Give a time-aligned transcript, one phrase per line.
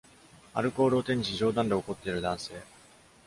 [0.55, 2.59] アルコールを手にし、冗談で怒っている男性